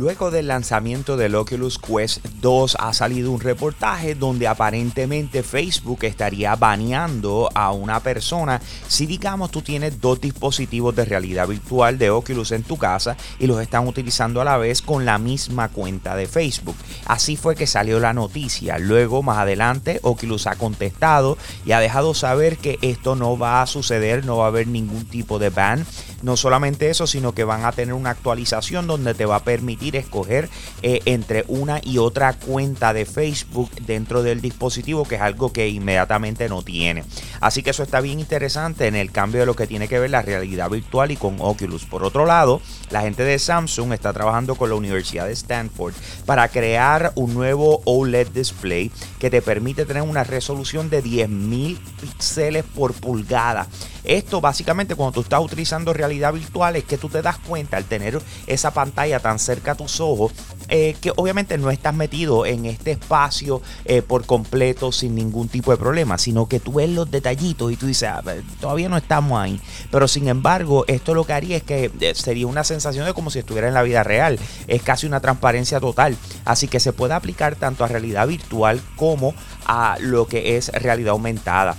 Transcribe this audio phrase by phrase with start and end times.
[0.00, 6.56] Luego del lanzamiento del Oculus Quest 2 ha salido un reportaje donde aparentemente Facebook estaría
[6.56, 12.52] baneando a una persona si digamos tú tienes dos dispositivos de realidad virtual de Oculus
[12.52, 16.26] en tu casa y los están utilizando a la vez con la misma cuenta de
[16.26, 16.76] Facebook.
[17.04, 18.78] Así fue que salió la noticia.
[18.78, 21.36] Luego más adelante Oculus ha contestado
[21.66, 25.04] y ha dejado saber que esto no va a suceder, no va a haber ningún
[25.04, 25.84] tipo de ban.
[26.22, 29.96] No solamente eso, sino que van a tener una actualización donde te va a permitir
[29.96, 30.48] escoger
[30.82, 35.68] eh, entre una y otra cuenta de Facebook dentro del dispositivo, que es algo que
[35.68, 37.04] inmediatamente no tiene.
[37.40, 40.10] Así que eso está bien interesante en el cambio de lo que tiene que ver
[40.10, 41.84] la realidad virtual y con Oculus.
[41.84, 45.94] Por otro lado, la gente de Samsung está trabajando con la Universidad de Stanford
[46.26, 52.64] para crear un nuevo OLED display que te permite tener una resolución de 10.000 píxeles
[52.64, 53.66] por pulgada.
[54.04, 57.84] Esto básicamente cuando tú estás utilizando realidad virtual es que tú te das cuenta al
[57.84, 60.32] tener esa pantalla tan cerca a tus ojos
[60.68, 65.72] eh, que obviamente no estás metido en este espacio eh, por completo sin ningún tipo
[65.72, 68.22] de problema, sino que tú ves los detallitos y tú dices, ah,
[68.60, 69.60] todavía no estamos ahí.
[69.90, 73.30] Pero sin embargo, esto lo que haría es que eh, sería una sensación de como
[73.30, 74.38] si estuviera en la vida real.
[74.68, 76.16] Es casi una transparencia total.
[76.44, 79.34] Así que se puede aplicar tanto a realidad virtual como
[79.66, 81.76] a lo que es realidad aumentada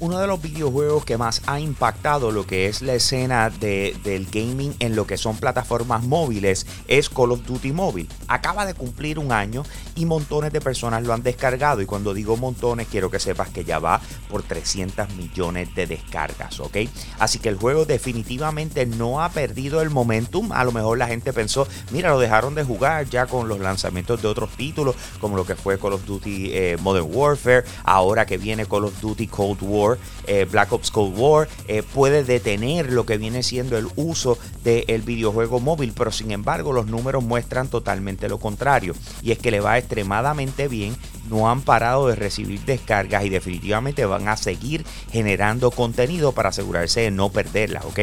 [0.00, 4.26] uno de los videojuegos que más ha impactado lo que es la escena de, del
[4.26, 8.08] gaming en lo que son plataformas móviles es Call of Duty Mobile.
[8.28, 9.64] Acaba de cumplir un año
[9.94, 11.80] y montones de personas lo han descargado.
[11.80, 16.60] Y cuando digo montones, quiero que sepas que ya va por 300 millones de descargas,
[16.60, 16.78] ¿ok?
[17.18, 20.52] Así que el juego definitivamente no ha perdido el momentum.
[20.52, 24.20] A lo mejor la gente pensó, mira, lo dejaron de jugar ya con los lanzamientos
[24.22, 28.38] de otros títulos, como lo que fue Call of Duty eh, Modern Warfare, ahora que
[28.38, 29.93] viene Call of Duty Cold War
[30.26, 35.02] eh, Black Ops Cold War, eh, puede detener lo que viene siendo el uso del
[35.02, 39.60] videojuego móvil, pero sin embargo los números muestran totalmente lo contrario, y es que le
[39.60, 40.96] va extremadamente bien,
[41.28, 47.00] no han parado de recibir descargas y definitivamente van a seguir generando contenido para asegurarse
[47.00, 48.00] de no perderlas, ¿ok?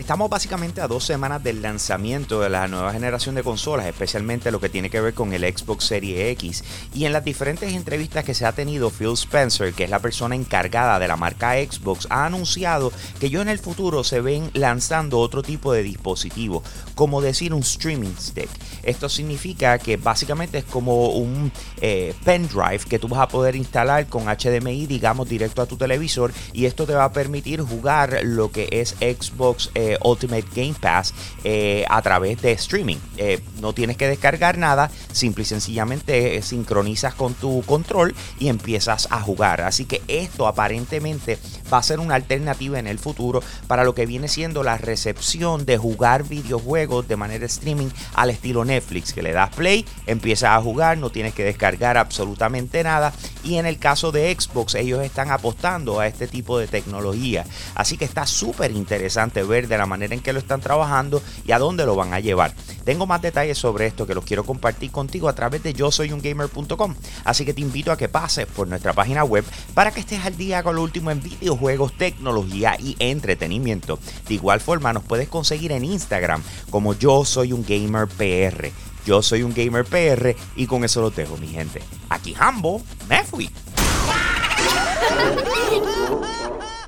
[0.00, 4.58] Estamos básicamente a dos semanas del lanzamiento de la nueva generación de consolas, especialmente lo
[4.58, 6.64] que tiene que ver con el Xbox Series X.
[6.94, 10.34] Y en las diferentes entrevistas que se ha tenido, Phil Spencer, que es la persona
[10.34, 15.18] encargada de la marca Xbox, ha anunciado que yo en el futuro se ven lanzando
[15.18, 16.62] otro tipo de dispositivo,
[16.94, 18.48] como decir un streaming stick.
[18.82, 21.52] Esto significa que básicamente es como un
[21.82, 26.32] eh, pendrive que tú vas a poder instalar con HDMI, digamos, directo a tu televisor
[26.54, 29.70] y esto te va a permitir jugar lo que es Xbox.
[29.74, 31.14] Eh, Ultimate Game Pass
[31.44, 32.98] eh, a través de streaming.
[33.16, 38.48] Eh, no tienes que descargar nada, simple y sencillamente eh, sincronizas con tu control y
[38.48, 39.60] empiezas a jugar.
[39.60, 41.38] Así que esto aparentemente
[41.72, 45.66] va a ser una alternativa en el futuro para lo que viene siendo la recepción
[45.66, 50.62] de jugar videojuegos de manera streaming al estilo Netflix, que le das play, empiezas a
[50.62, 53.12] jugar, no tienes que descargar absolutamente nada.
[53.42, 57.44] Y en el caso de Xbox, ellos están apostando a este tipo de tecnología.
[57.74, 61.52] Así que está súper interesante ver de la manera en que lo están trabajando y
[61.52, 62.54] a dónde lo van a llevar.
[62.84, 66.12] Tengo más detalles sobre esto que los quiero compartir contigo a través de yo soy
[66.12, 66.94] un gamer.com.
[67.24, 70.36] Así que te invito a que pases por nuestra página web para que estés al
[70.36, 73.98] día con lo último en videojuegos, tecnología y entretenimiento.
[74.28, 78.70] De igual forma nos puedes conseguir en Instagram como yo soy un gamer PR.
[79.06, 81.80] Yo soy un gamer PR y con eso lo dejo mi gente.
[82.08, 83.50] Aquí Hambo, me fui.